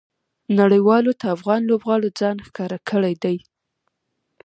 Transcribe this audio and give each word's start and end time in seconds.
نړۍوالو 0.59 1.11
ته 1.19 1.25
افغان 1.35 1.61
لوبغاړو 1.69 2.09
ځان 2.19 2.37
ښکاره 2.47 2.77
کړى 2.89 3.13
دئ. 3.23 3.37